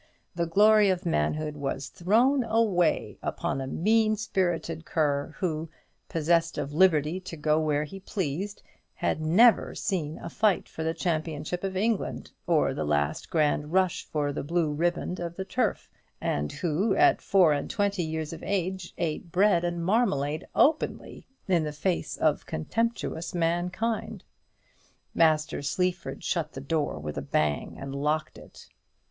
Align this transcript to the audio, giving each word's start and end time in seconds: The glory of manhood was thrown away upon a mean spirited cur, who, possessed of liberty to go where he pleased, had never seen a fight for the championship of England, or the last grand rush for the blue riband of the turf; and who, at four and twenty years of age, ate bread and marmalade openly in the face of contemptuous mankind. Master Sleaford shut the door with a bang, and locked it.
The 0.33 0.47
glory 0.47 0.89
of 0.89 1.05
manhood 1.05 1.55
was 1.55 1.89
thrown 1.89 2.43
away 2.43 3.19
upon 3.21 3.61
a 3.61 3.67
mean 3.67 4.15
spirited 4.15 4.83
cur, 4.83 5.35
who, 5.37 5.69
possessed 6.09 6.57
of 6.57 6.73
liberty 6.73 7.19
to 7.19 7.37
go 7.37 7.59
where 7.59 7.83
he 7.83 7.99
pleased, 7.99 8.63
had 8.95 9.21
never 9.21 9.75
seen 9.75 10.17
a 10.17 10.27
fight 10.27 10.67
for 10.67 10.83
the 10.83 10.95
championship 10.95 11.63
of 11.63 11.77
England, 11.77 12.31
or 12.47 12.73
the 12.73 12.83
last 12.83 13.29
grand 13.29 13.73
rush 13.73 14.03
for 14.03 14.33
the 14.33 14.43
blue 14.43 14.71
riband 14.73 15.19
of 15.19 15.35
the 15.35 15.45
turf; 15.45 15.87
and 16.19 16.51
who, 16.51 16.95
at 16.95 17.21
four 17.21 17.53
and 17.53 17.69
twenty 17.69 18.01
years 18.01 18.33
of 18.33 18.41
age, 18.41 18.95
ate 18.97 19.31
bread 19.31 19.63
and 19.63 19.85
marmalade 19.85 20.47
openly 20.55 21.27
in 21.47 21.63
the 21.63 21.71
face 21.71 22.17
of 22.17 22.47
contemptuous 22.47 23.35
mankind. 23.35 24.23
Master 25.13 25.61
Sleaford 25.61 26.23
shut 26.23 26.53
the 26.53 26.59
door 26.59 26.97
with 26.97 27.19
a 27.19 27.21
bang, 27.21 27.77
and 27.79 27.93
locked 27.93 28.39
it. 28.39 28.67